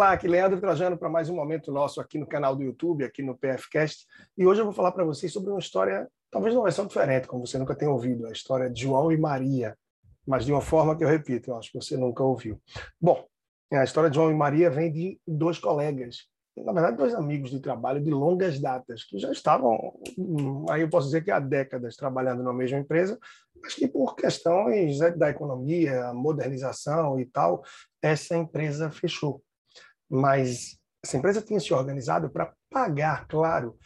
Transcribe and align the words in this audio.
Olá, 0.00 0.12
aqui 0.12 0.26
Leandro 0.26 0.58
Trajano 0.58 0.96
para 0.96 1.10
mais 1.10 1.28
um 1.28 1.34
momento 1.34 1.70
nosso 1.70 2.00
aqui 2.00 2.16
no 2.16 2.26
canal 2.26 2.56
do 2.56 2.62
YouTube, 2.62 3.04
aqui 3.04 3.22
no 3.22 3.36
PFcast. 3.36 4.06
E 4.34 4.46
hoje 4.46 4.62
eu 4.62 4.64
vou 4.64 4.72
falar 4.72 4.92
para 4.92 5.04
vocês 5.04 5.30
sobre 5.30 5.50
uma 5.50 5.58
história, 5.58 6.08
talvez 6.30 6.54
uma 6.54 6.62
versão 6.62 6.86
diferente, 6.86 7.28
como 7.28 7.46
você 7.46 7.58
nunca 7.58 7.74
tenha 7.74 7.90
ouvido, 7.90 8.26
a 8.26 8.32
história 8.32 8.70
de 8.70 8.80
João 8.80 9.12
e 9.12 9.18
Maria, 9.18 9.76
mas 10.26 10.46
de 10.46 10.52
uma 10.52 10.62
forma 10.62 10.96
que 10.96 11.04
eu 11.04 11.08
repito, 11.08 11.50
eu 11.50 11.56
acho 11.58 11.70
que 11.70 11.76
você 11.78 11.98
nunca 11.98 12.24
ouviu. 12.24 12.58
Bom, 12.98 13.26
a 13.70 13.84
história 13.84 14.08
de 14.08 14.16
João 14.16 14.30
e 14.30 14.34
Maria 14.34 14.70
vem 14.70 14.90
de 14.90 15.20
dois 15.28 15.58
colegas, 15.58 16.20
na 16.56 16.72
verdade 16.72 16.96
dois 16.96 17.14
amigos 17.14 17.50
de 17.50 17.60
trabalho 17.60 18.02
de 18.02 18.10
longas 18.10 18.58
datas, 18.58 19.04
que 19.04 19.18
já 19.18 19.30
estavam, 19.30 20.00
aí 20.70 20.80
eu 20.80 20.88
posso 20.88 21.08
dizer 21.08 21.22
que 21.22 21.30
há 21.30 21.38
décadas 21.38 21.94
trabalhando 21.94 22.42
na 22.42 22.54
mesma 22.54 22.78
empresa, 22.78 23.18
mas 23.62 23.74
que 23.74 23.86
por 23.86 24.16
questões 24.16 24.98
da 25.18 25.28
economia, 25.28 26.10
modernização 26.14 27.20
e 27.20 27.26
tal, 27.26 27.62
essa 28.00 28.34
empresa 28.34 28.90
fechou 28.90 29.42
mas 30.10 30.78
essa 31.02 31.16
empresa 31.16 31.40
tinha 31.40 31.60
se 31.60 31.72
organizado 31.72 32.28
para 32.28 32.52
pagar, 32.68 33.26
claro, 33.26 33.78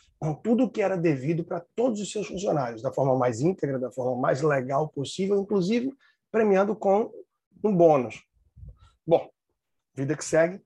tudo 0.43 0.65
o 0.65 0.71
que 0.71 0.81
era 0.81 0.97
devido 0.97 1.45
para 1.45 1.65
todos 1.75 2.01
os 2.01 2.11
seus 2.11 2.27
funcionários, 2.27 2.83
da 2.83 2.93
forma 2.93 3.17
mais 3.17 3.41
íntegra, 3.41 3.79
da 3.79 3.93
forma 3.93 4.21
mais 4.21 4.41
legal 4.41 4.89
possível, 4.89 5.39
inclusive 5.39 5.93
premiando 6.31 6.75
com 6.75 7.13
um 7.63 7.77
bônus. 7.77 8.23
Bom, 9.07 9.29
vida 9.95 10.17
que 10.17 10.25
segue. 10.25 10.63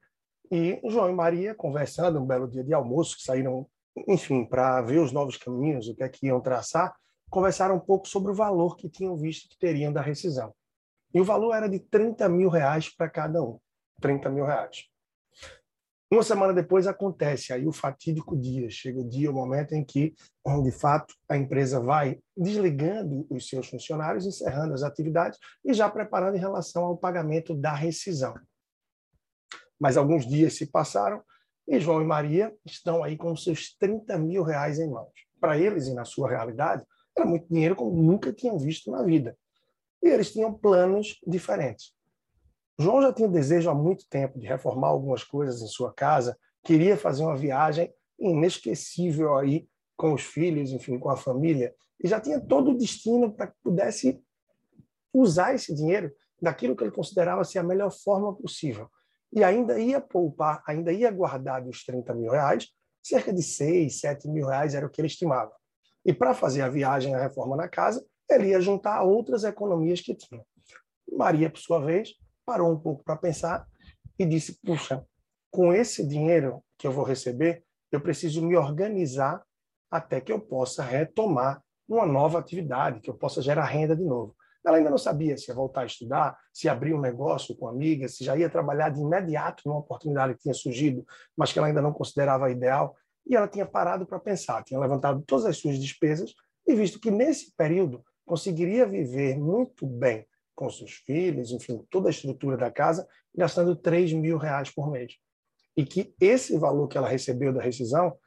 E 0.50 0.80
João 0.88 1.10
e 1.10 1.12
Maria, 1.12 1.54
conversando 1.54 2.20
um 2.20 2.26
belo 2.26 2.48
dia 2.48 2.64
de 2.64 2.72
almoço, 2.72 3.16
que 3.16 3.22
saíram, 3.22 3.68
enfim, 4.06 4.46
para 4.46 4.80
ver 4.80 4.98
os 4.98 5.12
novos 5.12 5.36
caminhos, 5.36 5.88
o 5.88 5.94
que 5.94 6.02
é 6.02 6.08
que 6.08 6.26
iam 6.26 6.40
traçar, 6.40 6.94
conversaram 7.28 7.76
um 7.76 7.80
pouco 7.80 8.08
sobre 8.08 8.32
o 8.32 8.34
valor 8.34 8.76
que 8.76 8.88
tinham 8.88 9.16
visto 9.16 9.48
que 9.48 9.58
teriam 9.58 9.92
da 9.92 10.00
rescisão. 10.00 10.54
E 11.12 11.20
o 11.20 11.24
valor 11.24 11.52
era 11.54 11.68
de 11.68 11.80
30 11.80 12.28
mil 12.28 12.48
reais 12.48 12.88
para 12.88 13.10
cada 13.10 13.42
um. 13.42 13.58
30 14.00 14.30
mil 14.30 14.46
reais. 14.46 14.88
Uma 16.10 16.22
semana 16.22 16.54
depois 16.54 16.86
acontece 16.86 17.52
aí 17.52 17.66
o 17.66 17.72
fatídico 17.72 18.34
dia, 18.34 18.70
chega 18.70 18.98
o 18.98 19.06
dia, 19.06 19.30
o 19.30 19.34
momento 19.34 19.74
em 19.74 19.84
que, 19.84 20.14
de 20.64 20.72
fato, 20.72 21.14
a 21.28 21.36
empresa 21.36 21.80
vai 21.80 22.18
desligando 22.34 23.26
os 23.28 23.46
seus 23.46 23.68
funcionários, 23.68 24.24
encerrando 24.24 24.72
as 24.72 24.82
atividades 24.82 25.38
e 25.62 25.74
já 25.74 25.90
preparando 25.90 26.36
em 26.36 26.40
relação 26.40 26.84
ao 26.84 26.96
pagamento 26.96 27.54
da 27.54 27.74
rescisão. 27.74 28.34
Mas 29.78 29.98
alguns 29.98 30.26
dias 30.26 30.54
se 30.54 30.66
passaram 30.66 31.22
e 31.68 31.78
João 31.78 32.00
e 32.00 32.06
Maria 32.06 32.56
estão 32.64 33.04
aí 33.04 33.14
com 33.14 33.36
seus 33.36 33.76
30 33.76 34.18
mil 34.18 34.42
reais 34.42 34.78
em 34.78 34.88
mãos. 34.88 35.12
Para 35.38 35.58
eles 35.58 35.88
e 35.88 35.94
na 35.94 36.06
sua 36.06 36.30
realidade, 36.30 36.82
era 37.14 37.26
muito 37.26 37.46
dinheiro 37.48 37.76
como 37.76 38.02
nunca 38.02 38.32
tinham 38.32 38.58
visto 38.58 38.90
na 38.90 39.02
vida. 39.02 39.36
E 40.02 40.08
eles 40.08 40.32
tinham 40.32 40.54
planos 40.54 41.18
diferentes. 41.26 41.97
João 42.78 43.02
já 43.02 43.12
tinha 43.12 43.28
desejo 43.28 43.68
há 43.68 43.74
muito 43.74 44.08
tempo 44.08 44.38
de 44.38 44.46
reformar 44.46 44.88
algumas 44.88 45.24
coisas 45.24 45.60
em 45.60 45.66
sua 45.66 45.92
casa, 45.92 46.38
queria 46.64 46.96
fazer 46.96 47.24
uma 47.24 47.36
viagem 47.36 47.92
inesquecível 48.18 49.36
aí 49.36 49.68
com 49.96 50.12
os 50.12 50.22
filhos, 50.22 50.70
enfim, 50.70 50.98
com 50.98 51.10
a 51.10 51.16
família, 51.16 51.74
e 52.02 52.06
já 52.06 52.20
tinha 52.20 52.40
todo 52.40 52.70
o 52.70 52.76
destino 52.76 53.32
para 53.32 53.48
que 53.48 53.56
pudesse 53.62 54.22
usar 55.12 55.54
esse 55.54 55.74
dinheiro 55.74 56.12
daquilo 56.40 56.76
que 56.76 56.84
ele 56.84 56.92
considerava 56.92 57.42
ser 57.42 57.58
a 57.58 57.64
melhor 57.64 57.90
forma 57.90 58.32
possível. 58.36 58.88
E 59.32 59.42
ainda 59.42 59.78
ia 59.80 60.00
poupar, 60.00 60.62
ainda 60.66 60.92
ia 60.92 61.10
guardar 61.10 61.62
dos 61.62 61.84
30 61.84 62.14
mil 62.14 62.30
reais, 62.30 62.68
cerca 63.02 63.32
de 63.32 63.42
6, 63.42 63.98
7 64.00 64.28
mil 64.28 64.46
reais 64.46 64.74
era 64.74 64.86
o 64.86 64.90
que 64.90 65.00
ele 65.00 65.08
estimava. 65.08 65.52
E 66.04 66.14
para 66.14 66.32
fazer 66.32 66.62
a 66.62 66.68
viagem, 66.68 67.14
a 67.14 67.20
reforma 67.20 67.56
na 67.56 67.68
casa, 67.68 68.06
ele 68.30 68.50
ia 68.50 68.60
juntar 68.60 69.02
outras 69.02 69.42
economias 69.42 70.00
que 70.00 70.14
tinha. 70.14 70.44
Maria, 71.10 71.50
por 71.50 71.58
sua 71.58 71.80
vez, 71.80 72.14
parou 72.48 72.72
um 72.72 72.80
pouco 72.80 73.04
para 73.04 73.14
pensar 73.14 73.66
e 74.18 74.24
disse: 74.24 74.58
puxa, 74.64 75.04
com 75.50 75.70
esse 75.70 76.06
dinheiro 76.08 76.64
que 76.78 76.86
eu 76.86 76.92
vou 76.92 77.04
receber, 77.04 77.62
eu 77.92 78.00
preciso 78.00 78.40
me 78.42 78.56
organizar 78.56 79.44
até 79.90 80.18
que 80.18 80.32
eu 80.32 80.40
possa 80.40 80.82
retomar 80.82 81.62
uma 81.86 82.06
nova 82.06 82.38
atividade, 82.38 83.00
que 83.00 83.10
eu 83.10 83.14
possa 83.14 83.42
gerar 83.42 83.66
renda 83.66 83.94
de 83.94 84.04
novo. 84.04 84.34
Ela 84.64 84.78
ainda 84.78 84.88
não 84.88 84.98
sabia 84.98 85.36
se 85.36 85.50
ia 85.50 85.54
voltar 85.54 85.82
a 85.82 85.86
estudar, 85.86 86.38
se 86.52 86.70
abrir 86.70 86.94
um 86.94 87.00
negócio 87.00 87.54
com 87.54 87.68
amigas, 87.68 88.16
se 88.16 88.24
já 88.24 88.34
ia 88.34 88.48
trabalhar 88.48 88.88
de 88.88 89.00
imediato 89.00 89.62
numa 89.66 89.78
oportunidade 89.80 90.34
que 90.34 90.40
tinha 90.40 90.54
surgido, 90.54 91.06
mas 91.36 91.52
que 91.52 91.58
ela 91.58 91.68
ainda 91.68 91.82
não 91.82 91.92
considerava 91.92 92.50
ideal. 92.50 92.96
E 93.26 93.36
ela 93.36 93.46
tinha 93.46 93.66
parado 93.66 94.06
para 94.06 94.18
pensar, 94.18 94.64
tinha 94.64 94.80
levantado 94.80 95.22
todas 95.26 95.44
as 95.44 95.58
suas 95.58 95.78
despesas 95.78 96.34
e 96.66 96.74
visto 96.74 96.98
que 96.98 97.10
nesse 97.10 97.54
período 97.54 98.02
conseguiria 98.26 98.86
viver 98.86 99.38
muito 99.38 99.86
bem 99.86 100.26
com 100.58 100.68
seus 100.68 100.94
filhos, 101.06 101.52
enfim, 101.52 101.80
toda 101.88 102.08
a 102.08 102.10
estrutura 102.10 102.56
da 102.56 102.68
casa, 102.68 103.06
gastando 103.32 103.76
3 103.76 104.12
mil 104.14 104.36
reais 104.36 104.68
por 104.68 104.90
mês. 104.90 105.12
E 105.76 105.84
que 105.84 106.12
esse 106.20 106.58
valor 106.58 106.88
que 106.88 106.98
ela 106.98 107.08
recebeu 107.08 107.52
da 107.52 107.62
rescisão 107.62 108.18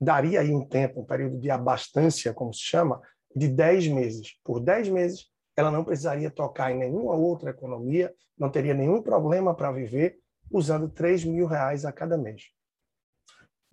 daria 0.00 0.40
aí 0.40 0.52
um 0.52 0.64
tempo, 0.64 1.00
um 1.00 1.04
período 1.04 1.40
de 1.40 1.50
abastância, 1.50 2.32
como 2.32 2.54
se 2.54 2.60
chama, 2.60 3.02
de 3.34 3.48
10 3.48 3.88
meses. 3.88 4.38
Por 4.44 4.60
10 4.60 4.90
meses, 4.90 5.26
ela 5.56 5.72
não 5.72 5.82
precisaria 5.82 6.30
tocar 6.30 6.70
em 6.70 6.78
nenhuma 6.78 7.16
outra 7.16 7.50
economia, 7.50 8.14
não 8.38 8.48
teria 8.48 8.72
nenhum 8.72 9.02
problema 9.02 9.52
para 9.52 9.72
viver 9.72 10.20
usando 10.52 10.88
3 10.88 11.24
mil 11.24 11.48
reais 11.48 11.84
a 11.84 11.90
cada 11.90 12.16
mês. 12.16 12.42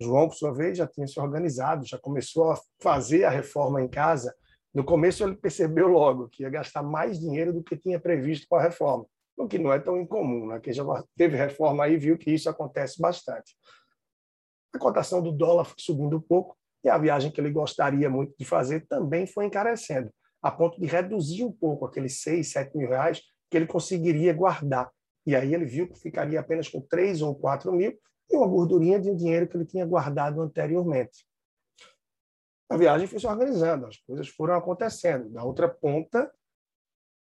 João, 0.02 0.26
por 0.26 0.34
sua 0.34 0.52
vez, 0.52 0.78
já 0.78 0.86
tinha 0.88 1.06
se 1.06 1.20
organizado, 1.20 1.86
já 1.86 1.96
começou 1.96 2.50
a 2.50 2.60
fazer 2.82 3.22
a 3.22 3.30
reforma 3.30 3.80
em 3.80 3.86
casa 3.86 4.34
no 4.74 4.82
começo 4.82 5.22
ele 5.22 5.36
percebeu 5.36 5.86
logo 5.86 6.28
que 6.28 6.42
ia 6.42 6.50
gastar 6.50 6.82
mais 6.82 7.20
dinheiro 7.20 7.52
do 7.52 7.62
que 7.62 7.76
tinha 7.76 8.00
previsto 8.00 8.46
com 8.48 8.56
a 8.56 8.62
reforma, 8.62 9.06
o 9.36 9.46
que 9.46 9.56
não 9.56 9.72
é 9.72 9.78
tão 9.78 10.00
incomum, 10.00 10.48
né? 10.48 10.58
Quem 10.58 10.72
já 10.72 10.84
teve 11.16 11.36
reforma 11.36 11.84
aí 11.84 11.96
viu 11.96 12.18
que 12.18 12.32
isso 12.32 12.50
acontece 12.50 13.00
bastante. 13.00 13.56
A 14.74 14.78
cotação 14.78 15.22
do 15.22 15.30
dólar 15.30 15.64
foi 15.64 15.76
subindo 15.78 16.16
um 16.16 16.20
pouco 16.20 16.56
e 16.82 16.88
a 16.88 16.98
viagem 16.98 17.30
que 17.30 17.40
ele 17.40 17.52
gostaria 17.52 18.10
muito 18.10 18.34
de 18.36 18.44
fazer 18.44 18.84
também 18.88 19.26
foi 19.26 19.46
encarecendo, 19.46 20.10
a 20.42 20.50
ponto 20.50 20.80
de 20.80 20.86
reduzir 20.86 21.44
um 21.44 21.52
pouco 21.52 21.86
aqueles 21.86 22.20
6, 22.22 22.50
7 22.50 22.76
mil 22.76 22.88
reais 22.88 23.22
que 23.48 23.56
ele 23.56 23.66
conseguiria 23.66 24.32
guardar. 24.34 24.90
E 25.24 25.36
aí 25.36 25.54
ele 25.54 25.64
viu 25.64 25.88
que 25.88 25.98
ficaria 25.98 26.40
apenas 26.40 26.68
com 26.68 26.80
3 26.80 27.22
ou 27.22 27.34
4 27.36 27.72
mil 27.72 27.96
e 28.28 28.36
uma 28.36 28.48
gordurinha 28.48 28.98
de 28.98 29.08
um 29.08 29.14
dinheiro 29.14 29.46
que 29.46 29.56
ele 29.56 29.64
tinha 29.64 29.86
guardado 29.86 30.42
anteriormente 30.42 31.24
a 32.68 32.76
viagem 32.76 33.06
foi 33.06 33.18
se 33.18 33.26
organizando, 33.26 33.86
as 33.86 33.96
coisas 33.98 34.28
foram 34.28 34.54
acontecendo. 34.54 35.30
Na 35.30 35.44
outra 35.44 35.68
ponta, 35.68 36.32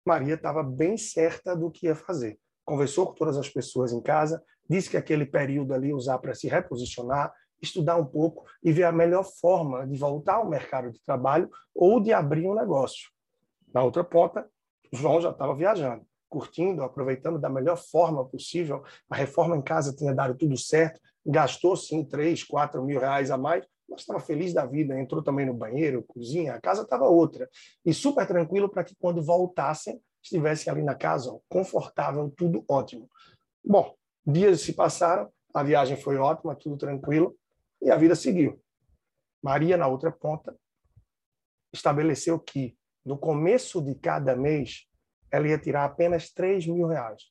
Maria 0.05 0.35
estava 0.35 0.63
bem 0.63 0.97
certa 0.97 1.55
do 1.55 1.71
que 1.71 1.85
ia 1.85 1.95
fazer. 1.95 2.39
Conversou 2.65 3.07
com 3.07 3.13
todas 3.13 3.37
as 3.37 3.49
pessoas 3.49 3.93
em 3.93 4.01
casa, 4.01 4.43
disse 4.69 4.89
que 4.89 4.97
aquele 4.97 5.25
período 5.25 5.73
ali 5.73 5.93
usar 5.93 6.17
para 6.19 6.35
se 6.35 6.47
reposicionar, 6.47 7.33
estudar 7.61 7.95
um 7.95 8.05
pouco 8.05 8.45
e 8.63 8.71
ver 8.71 8.83
a 8.83 8.91
melhor 8.91 9.23
forma 9.23 9.85
de 9.85 9.97
voltar 9.97 10.35
ao 10.35 10.49
mercado 10.49 10.91
de 10.91 11.01
trabalho 11.03 11.49
ou 11.73 11.99
de 11.99 12.11
abrir 12.11 12.47
um 12.47 12.55
negócio. 12.55 13.09
Na 13.73 13.83
outra 13.83 14.03
ponta, 14.03 14.49
João 14.91 15.21
já 15.21 15.29
estava 15.29 15.55
viajando, 15.55 16.05
curtindo, 16.27 16.83
aproveitando 16.83 17.39
da 17.39 17.49
melhor 17.49 17.77
forma 17.77 18.25
possível. 18.25 18.83
A 19.09 19.15
reforma 19.15 19.55
em 19.55 19.61
casa 19.61 19.95
tinha 19.95 20.13
dado 20.13 20.35
tudo 20.35 20.57
certo, 20.57 20.99
gastou 21.25 21.77
sim 21.77 22.03
3, 22.03 22.43
4 22.43 22.83
mil 22.83 22.99
reais 22.99 23.31
a 23.31 23.37
mais, 23.37 23.65
mas 23.91 24.01
estava 24.01 24.21
feliz 24.21 24.53
da 24.53 24.65
vida, 24.65 24.97
entrou 24.97 25.21
também 25.21 25.45
no 25.45 25.53
banheiro, 25.53 26.01
cozinha, 26.03 26.55
a 26.55 26.61
casa 26.61 26.83
estava 26.83 27.09
outra. 27.09 27.49
E 27.85 27.93
super 27.93 28.25
tranquilo 28.25 28.69
para 28.69 28.85
que 28.85 28.95
quando 28.95 29.21
voltassem, 29.21 30.01
estivessem 30.23 30.71
ali 30.71 30.81
na 30.81 30.95
casa, 30.95 31.37
confortável, 31.49 32.31
tudo 32.31 32.63
ótimo. 32.69 33.09
Bom, 33.63 33.93
dias 34.25 34.61
se 34.61 34.71
passaram, 34.71 35.29
a 35.53 35.61
viagem 35.61 35.97
foi 35.97 36.15
ótima, 36.15 36.55
tudo 36.55 36.77
tranquilo, 36.77 37.35
e 37.81 37.91
a 37.91 37.97
vida 37.97 38.15
seguiu. 38.15 38.61
Maria, 39.43 39.75
na 39.75 39.87
outra 39.87 40.09
ponta, 40.09 40.55
estabeleceu 41.73 42.39
que 42.39 42.77
no 43.03 43.17
começo 43.17 43.81
de 43.81 43.93
cada 43.95 44.37
mês 44.37 44.87
ela 45.29 45.47
ia 45.47 45.57
tirar 45.57 45.83
apenas 45.83 46.31
3 46.31 46.65
mil 46.67 46.87
reais. 46.87 47.23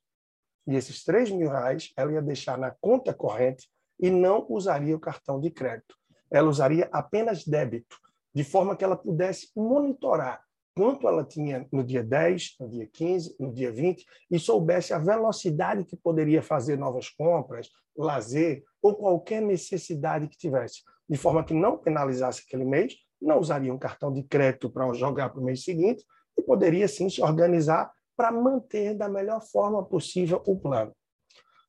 E 0.67 0.75
esses 0.75 1.05
3 1.05 1.31
mil 1.31 1.49
reais 1.49 1.93
ela 1.97 2.13
ia 2.13 2.21
deixar 2.21 2.59
na 2.59 2.71
conta 2.71 3.15
corrente 3.15 3.71
e 3.99 4.11
não 4.11 4.45
usaria 4.51 4.97
o 4.97 5.01
cartão 5.01 5.41
de 5.41 5.51
crédito 5.51 6.00
ela 6.31 6.49
usaria 6.49 6.89
apenas 6.93 7.45
débito, 7.45 7.99
de 8.35 8.45
forma 8.45 8.77
que 8.77 8.85
ela 8.85 8.97
pudesse 8.97 9.51
monitorar 9.57 10.41
quanto 10.75 11.07
ela 11.07 11.25
tinha 11.25 11.67
no 11.73 11.83
dia 11.83 12.03
10, 12.03 12.57
no 12.61 12.69
dia 12.69 12.89
15, 12.91 13.37
no 13.39 13.53
dia 13.53 13.73
20, 13.73 14.05
e 14.31 14.39
soubesse 14.39 14.95
a 14.95 14.99
velocidade 14.99 15.85
que 15.85 15.97
poderia 15.97 16.43
fazer 16.43 16.79
novas 16.79 17.09
compras, 17.09 17.69
lazer 17.97 18.65
ou 18.81 18.95
qualquer 18.95 19.43
necessidade 19.43 20.29
que 20.29 20.39
tivesse, 20.39 20.83
de 21.09 21.19
forma 21.19 21.45
que 21.45 21.53
não 21.53 21.77
penalizasse 21.77 22.45
aquele 22.47 22.65
mês, 22.65 22.95
não 23.21 23.39
usaria 23.39 23.75
um 23.75 23.79
cartão 23.79 24.13
de 24.13 24.23
crédito 24.23 24.71
para 24.71 24.91
jogar 24.95 25.29
para 25.31 25.41
o 25.41 25.45
mês 25.45 25.63
seguinte 25.65 26.05
e 26.39 26.43
poderia 26.43 26.89
sim 26.89 27.11
se 27.11 27.21
organizar 27.21 27.91
para 28.17 28.33
manter 28.33 28.95
da 28.95 29.09
melhor 29.09 29.43
forma 29.43 29.85
possível 29.85 30.43
o 30.47 30.59
plano. 30.59 30.95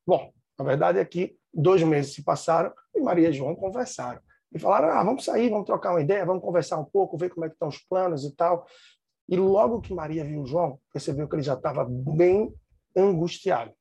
Bom, 0.08 0.32
a 0.58 0.64
verdade 0.64 1.00
é 1.00 1.06
que 1.06 1.36
dois 1.54 1.84
meses 1.84 2.14
se 2.14 2.24
passaram 2.24 2.72
e 2.96 3.02
Maria 3.02 3.30
e 3.30 3.34
João 3.34 3.56
conversaram 3.56 4.22
e 4.54 4.60
falaram: 4.60 4.90
ah, 4.90 5.04
vamos 5.04 5.24
sair, 5.24 5.50
vamos 5.50 5.66
trocar 5.66 5.92
uma 5.92 6.02
ideia, 6.02 6.26
vamos 6.26 6.44
conversar 6.44 6.78
um 6.78 6.86
pouco, 6.86 7.18
ver 7.18 7.30
como 7.30 7.46
é 7.46 7.50
que 7.50 7.56
estão 7.56 7.68
os 7.68 7.80
planos 7.80 8.24
e 8.26 8.36
tal. 8.36 8.66
E 9.28 9.36
logo 9.38 9.82
que 9.82 9.94
Maria 9.94 10.26
viu 10.26 10.46
João, 10.46 10.80
percebeu 10.92 11.28
que 11.28 11.36
ele 11.36 11.44
já 11.44 11.54
estava 11.54 11.86
bem 11.86 12.54
angustiado. 12.96 13.72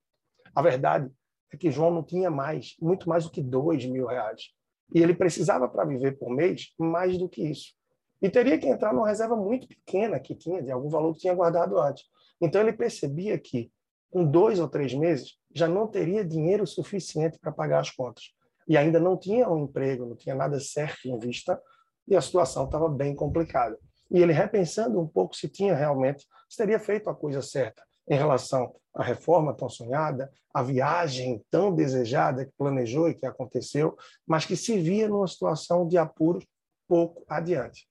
A 0.55 0.62
verdade 0.62 1.11
é 1.52 1.56
que 1.56 1.70
João 1.70 1.90
não 1.90 2.02
tinha 2.02 2.31
mais, 2.31 2.76
muito 2.81 3.08
mais 3.08 3.25
do 3.25 3.31
que 3.31 3.43
dois 3.43 3.84
mil 3.84 4.06
reais. 4.06 4.50
E 4.94 5.02
ele 5.02 5.14
precisava 5.14 5.69
para 5.69 5.84
viver 5.84 6.19
por 6.19 6.31
mês 6.31 6.73
mais 6.78 7.19
do 7.19 7.28
que 7.28 7.43
isso. 7.43 7.75
E 8.23 8.28
teria 8.28 8.58
que 8.58 8.69
entrar 8.69 8.93
numa 8.93 9.08
reserva 9.08 9.34
muito 9.34 9.66
pequena 9.66 10.20
que 10.20 10.34
tinha, 10.34 10.62
de 10.62 10.70
algum 10.70 10.88
valor 10.88 11.14
que 11.14 11.20
tinha 11.20 11.34
guardado 11.34 11.78
antes. 11.78 12.05
Então 12.40 12.61
ele 12.61 12.73
percebia 12.73 13.38
que, 13.38 13.73
com 14.11 14.25
dois 14.25 14.61
ou 14.61 14.69
três 14.69 14.93
meses, 14.94 15.38
já 15.55 15.66
não 15.66 15.87
teria 15.87 16.25
dinheiro 16.25 16.66
suficiente 16.66 17.38
para 17.38 17.52
pagar 17.52 17.81
as 17.81 17.90
contas. 17.90 18.32
E 18.70 18.76
ainda 18.76 19.00
não 19.00 19.17
tinha 19.17 19.50
um 19.50 19.64
emprego, 19.64 20.06
não 20.06 20.14
tinha 20.14 20.32
nada 20.32 20.61
certo 20.61 21.08
em 21.08 21.19
vista, 21.19 21.61
e 22.06 22.14
a 22.14 22.20
situação 22.20 22.67
estava 22.67 22.88
bem 22.88 23.17
complicada. 23.17 23.76
E 24.08 24.22
ele, 24.22 24.32
repensando 24.32 25.00
um 25.00 25.08
pouco 25.08 25.34
se 25.34 25.49
tinha 25.49 25.75
realmente, 25.75 26.25
se 26.49 26.56
teria 26.56 26.78
feito 26.78 27.11
a 27.11 27.14
coisa 27.14 27.43
certa 27.43 27.82
em 28.08 28.14
relação 28.14 28.72
à 28.94 29.02
reforma 29.02 29.52
tão 29.56 29.69
sonhada, 29.69 30.31
à 30.55 30.62
viagem 30.62 31.44
tão 31.50 31.75
desejada 31.75 32.46
que 32.46 32.52
planejou 32.56 33.08
e 33.08 33.14
que 33.14 33.26
aconteceu, 33.26 33.96
mas 34.25 34.46
que 34.46 34.55
se 34.55 34.78
via 34.78 35.08
numa 35.08 35.26
situação 35.26 35.84
de 35.84 35.99
apuro 35.99 36.38
pouco 36.87 37.25
adiante. 37.28 37.88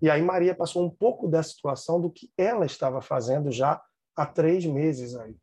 E 0.00 0.08
aí 0.08 0.22
Maria 0.22 0.54
passou 0.54 0.84
um 0.84 0.90
pouco 0.90 1.26
da 1.26 1.42
situação 1.42 2.00
do 2.00 2.08
que 2.08 2.30
ela 2.38 2.64
estava 2.64 3.02
fazendo 3.02 3.50
já 3.50 3.82
há 4.14 4.24
três 4.24 4.64
meses 4.66 5.16
aí. 5.16 5.36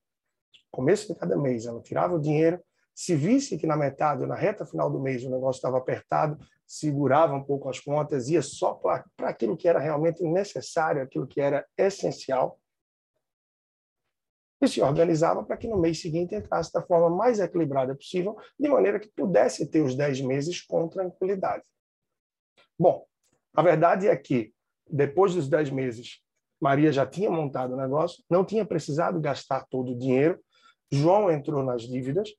Começo 0.71 1.13
de 1.13 1.19
cada 1.19 1.35
mês, 1.35 1.65
ela 1.65 1.81
tirava 1.81 2.15
o 2.15 2.21
dinheiro, 2.21 2.63
se 2.99 3.15
visse 3.15 3.57
que 3.57 3.65
na 3.65 3.77
metade 3.77 4.23
ou 4.23 4.27
na 4.27 4.35
reta 4.35 4.65
final 4.65 4.91
do 4.91 4.99
mês 4.99 5.23
o 5.23 5.29
negócio 5.29 5.57
estava 5.57 5.77
apertado, 5.77 6.37
segurava 6.67 7.33
um 7.33 7.41
pouco 7.41 7.69
as 7.69 7.79
contas, 7.79 8.27
ia 8.27 8.41
só 8.41 8.73
para 8.73 9.05
aquilo 9.19 9.55
que 9.55 9.69
era 9.69 9.79
realmente 9.79 10.21
necessário, 10.21 11.01
aquilo 11.01 11.25
que 11.25 11.39
era 11.39 11.65
essencial, 11.77 12.59
e 14.61 14.67
se 14.67 14.81
organizava 14.81 15.45
para 15.45 15.55
que 15.55 15.65
no 15.65 15.79
mês 15.79 16.01
seguinte 16.01 16.35
entrasse 16.35 16.73
da 16.73 16.81
forma 16.81 17.09
mais 17.09 17.39
equilibrada 17.39 17.95
possível, 17.95 18.35
de 18.59 18.67
maneira 18.67 18.99
que 18.99 19.07
pudesse 19.15 19.65
ter 19.71 19.79
os 19.79 19.95
10 19.95 20.19
meses 20.19 20.61
com 20.61 20.85
tranquilidade. 20.89 21.63
Bom, 22.77 23.05
a 23.55 23.61
verdade 23.61 24.09
é 24.09 24.15
que, 24.17 24.53
depois 24.85 25.33
dos 25.33 25.47
10 25.47 25.69
meses, 25.69 26.21
Maria 26.59 26.91
já 26.91 27.07
tinha 27.07 27.31
montado 27.31 27.75
o 27.75 27.77
negócio, 27.77 28.21
não 28.29 28.43
tinha 28.43 28.65
precisado 28.65 29.21
gastar 29.21 29.65
todo 29.69 29.93
o 29.93 29.97
dinheiro, 29.97 30.37
João 30.91 31.31
entrou 31.31 31.63
nas 31.63 31.83
dívidas 31.83 32.29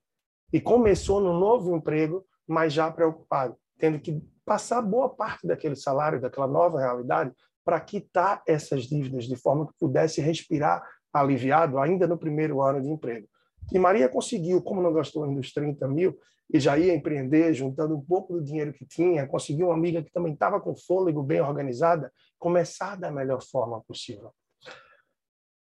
e 0.52 0.60
começou 0.60 1.20
no 1.20 1.38
novo 1.38 1.76
emprego, 1.76 2.24
mas 2.46 2.72
já 2.72 2.90
preocupado, 2.90 3.56
tendo 3.78 3.98
que 4.00 4.20
passar 4.44 4.82
boa 4.82 5.08
parte 5.08 5.46
daquele 5.46 5.76
salário, 5.76 6.20
daquela 6.20 6.46
nova 6.46 6.78
realidade, 6.78 7.32
para 7.64 7.80
quitar 7.80 8.42
essas 8.46 8.84
dívidas 8.84 9.26
de 9.26 9.36
forma 9.36 9.66
que 9.66 9.74
pudesse 9.78 10.20
respirar 10.20 10.82
aliviado 11.12 11.78
ainda 11.78 12.06
no 12.06 12.18
primeiro 12.18 12.62
ano 12.62 12.80
de 12.80 12.88
emprego. 12.88 13.28
E 13.72 13.78
Maria 13.78 14.08
conseguiu, 14.08 14.62
como 14.62 14.82
não 14.82 14.92
gastou 14.92 15.24
ainda 15.24 15.40
os 15.40 15.52
30 15.52 15.86
mil, 15.88 16.18
e 16.52 16.58
já 16.58 16.76
ia 16.76 16.94
empreender, 16.94 17.54
juntando 17.54 17.96
um 17.96 18.00
pouco 18.00 18.32
do 18.32 18.42
dinheiro 18.42 18.72
que 18.72 18.84
tinha, 18.84 19.26
conseguiu 19.26 19.68
uma 19.68 19.74
amiga 19.74 20.02
que 20.02 20.10
também 20.10 20.32
estava 20.32 20.60
com 20.60 20.74
fôlego, 20.74 21.22
bem 21.22 21.40
organizada, 21.40 22.12
começar 22.38 22.96
da 22.96 23.10
melhor 23.10 23.40
forma 23.42 23.80
possível. 23.82 24.32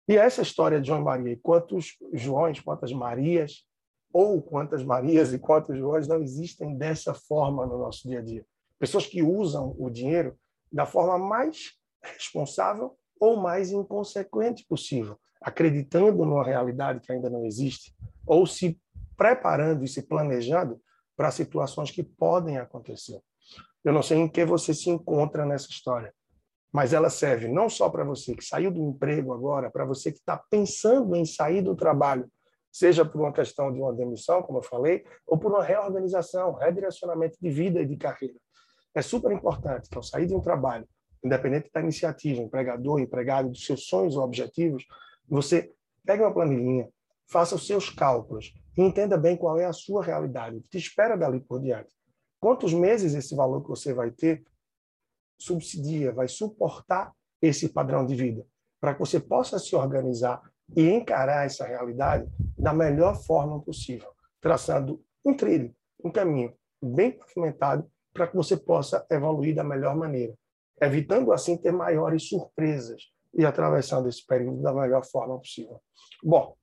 E 0.07 0.15
essa 0.15 0.43
história 0.43 0.79
de 0.79 0.87
João 0.87 1.01
e 1.01 1.03
Maria, 1.03 1.33
e 1.33 1.37
quantos 1.37 1.97
Joões, 2.13 2.59
quantas 2.59 2.93
Marias, 2.93 3.65
ou 4.17 4.41
quantas 4.41 4.81
Marias 4.81 5.33
e 5.33 5.37
quantos 5.37 5.77
Joões 5.77 6.07
não 6.07 6.21
existem 6.21 6.77
dessa 6.77 7.13
forma 7.13 7.65
no 7.65 7.77
nosso 7.77 8.07
dia 8.07 8.19
a 8.19 8.21
dia. 8.21 8.45
Pessoas 8.79 9.05
que 9.05 9.21
usam 9.21 9.75
o 9.77 9.89
dinheiro 9.89 10.39
da 10.71 10.85
forma 10.85 11.17
mais 11.17 11.73
responsável 12.01 12.97
ou 13.19 13.35
mais 13.35 13.73
inconsequente 13.73 14.65
possível, 14.69 15.19
acreditando 15.41 16.23
numa 16.23 16.45
realidade 16.45 17.01
que 17.01 17.11
ainda 17.11 17.29
não 17.29 17.45
existe, 17.45 17.93
ou 18.25 18.47
se 18.47 18.79
preparando 19.17 19.83
e 19.83 19.87
se 19.89 20.01
planejando 20.01 20.79
para 21.17 21.29
situações 21.29 21.91
que 21.91 22.01
podem 22.01 22.57
acontecer. 22.57 23.19
Eu 23.83 23.91
não 23.91 24.01
sei 24.01 24.19
em 24.19 24.29
que 24.29 24.45
você 24.45 24.73
se 24.73 24.89
encontra 24.89 25.45
nessa 25.45 25.69
história, 25.69 26.13
mas 26.71 26.93
ela 26.93 27.09
serve 27.09 27.49
não 27.49 27.67
só 27.67 27.89
para 27.89 28.05
você 28.05 28.33
que 28.33 28.45
saiu 28.45 28.71
do 28.71 28.81
emprego 28.81 29.33
agora, 29.33 29.69
para 29.69 29.83
você 29.83 30.09
que 30.09 30.19
está 30.19 30.37
pensando 30.37 31.17
em 31.17 31.25
sair 31.25 31.61
do 31.61 31.75
trabalho, 31.75 32.31
seja 32.75 33.05
por 33.05 33.21
uma 33.21 33.31
questão 33.31 33.71
de 33.71 33.79
uma 33.79 33.93
demissão, 33.93 34.43
como 34.43 34.57
eu 34.57 34.61
falei, 34.61 35.05
ou 35.25 35.37
por 35.37 35.49
uma 35.49 35.63
reorganização, 35.63 36.51
redirecionamento 36.55 37.37
de 37.41 37.49
vida 37.49 37.79
e 37.81 37.85
de 37.85 37.95
carreira. 37.95 38.35
É 38.93 39.01
super 39.01 39.31
importante 39.31 39.89
que 39.89 39.95
ao 39.95 40.03
sair 40.03 40.27
de 40.27 40.35
um 40.35 40.41
trabalho, 40.41 40.85
independente 41.23 41.71
da 41.73 41.79
iniciativa, 41.79 42.41
empregador, 42.41 42.99
empregado, 42.99 43.47
dos 43.49 43.65
seus 43.65 43.85
sonhos 43.85 44.17
ou 44.17 44.23
objetivos, 44.25 44.85
você 45.25 45.71
pegue 46.05 46.21
uma 46.21 46.33
planilhinha, 46.33 46.89
faça 47.31 47.55
os 47.55 47.65
seus 47.65 47.89
cálculos 47.89 48.53
e 48.77 48.81
entenda 48.81 49.17
bem 49.17 49.37
qual 49.37 49.57
é 49.57 49.63
a 49.63 49.71
sua 49.71 50.03
realidade, 50.03 50.57
o 50.57 50.61
que 50.61 50.67
te 50.67 50.77
espera 50.77 51.15
dali 51.15 51.39
por 51.39 51.61
diante. 51.61 51.95
Quantos 52.41 52.73
meses 52.73 53.13
esse 53.13 53.33
valor 53.33 53.61
que 53.61 53.69
você 53.69 53.93
vai 53.93 54.11
ter 54.11 54.43
subsidia, 55.39 56.11
vai 56.11 56.27
suportar 56.27 57.13
esse 57.41 57.69
padrão 57.69 58.05
de 58.05 58.15
vida, 58.15 58.45
para 58.81 58.93
que 58.93 58.99
você 58.99 59.17
possa 59.17 59.57
se 59.59 59.77
organizar 59.77 60.41
e 60.75 60.89
encarar 60.89 61.45
essa 61.45 61.65
realidade 61.65 62.27
da 62.65 62.73
melhor 62.73 63.15
forma 63.15 63.61
possível, 63.61 64.09
traçando 64.41 65.03
um 65.23 65.35
trilho, 65.35 65.73
um 66.03 66.11
caminho 66.11 66.53
bem 66.81 67.11
pavimentado 67.11 67.89
para 68.13 68.27
que 68.27 68.35
você 68.35 68.57
possa 68.57 69.05
evoluir 69.09 69.55
da 69.55 69.63
melhor 69.63 69.95
maneira, 69.95 70.33
evitando 70.81 71.31
assim 71.31 71.57
ter 71.57 71.71
maiores 71.71 72.27
surpresas 72.27 73.11
e 73.33 73.45
atravessando 73.45 74.09
esse 74.09 74.25
período 74.25 74.61
da 74.61 74.73
melhor 74.73 75.05
forma 75.05 75.37
possível. 75.37 75.79
Bom, 76.23 76.55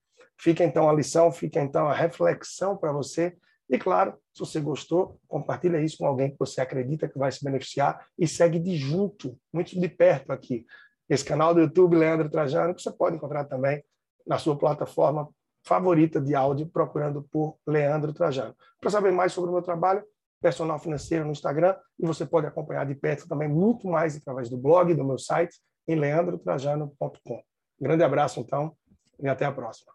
Fica 0.42 0.64
então 0.64 0.90
a 0.90 0.92
lição, 0.92 1.30
fica 1.30 1.60
então 1.60 1.86
a 1.86 1.94
reflexão 1.94 2.76
para 2.76 2.90
você. 2.90 3.36
E 3.70 3.78
claro, 3.78 4.18
se 4.34 4.40
você 4.40 4.60
gostou, 4.60 5.20
compartilha 5.28 5.80
isso 5.80 5.98
com 5.98 6.04
alguém 6.04 6.32
que 6.32 6.36
você 6.36 6.60
acredita 6.60 7.08
que 7.08 7.16
vai 7.16 7.30
se 7.30 7.44
beneficiar 7.44 8.04
e 8.18 8.26
segue 8.26 8.58
de 8.58 8.76
junto, 8.76 9.38
muito 9.52 9.78
de 9.78 9.88
perto 9.88 10.32
aqui. 10.32 10.66
Esse 11.08 11.24
canal 11.24 11.54
do 11.54 11.60
YouTube, 11.60 11.96
Leandro 11.96 12.28
Trajano, 12.28 12.74
que 12.74 12.82
você 12.82 12.90
pode 12.90 13.14
encontrar 13.14 13.44
também 13.44 13.84
na 14.26 14.36
sua 14.36 14.58
plataforma 14.58 15.28
favorita 15.64 16.20
de 16.20 16.34
áudio, 16.34 16.66
procurando 16.66 17.22
por 17.22 17.56
Leandro 17.66 18.12
Trajano. 18.12 18.54
Para 18.80 18.90
saber 18.90 19.12
mais 19.12 19.32
sobre 19.32 19.50
o 19.50 19.52
meu 19.52 19.62
trabalho, 19.62 20.04
personal 20.40 20.78
financeiro 20.78 21.24
no 21.24 21.30
Instagram, 21.30 21.76
e 21.98 22.06
você 22.06 22.26
pode 22.26 22.46
acompanhar 22.46 22.84
de 22.84 22.94
perto 22.94 23.28
também 23.28 23.48
muito 23.48 23.86
mais 23.86 24.16
através 24.16 24.50
do 24.50 24.56
blog, 24.56 24.92
do 24.94 25.04
meu 25.04 25.18
site, 25.18 25.56
em 25.86 25.94
leandrotrajano.com. 25.94 27.42
Grande 27.80 28.02
abraço, 28.02 28.40
então, 28.40 28.76
e 29.20 29.28
até 29.28 29.44
a 29.44 29.52
próxima. 29.52 29.91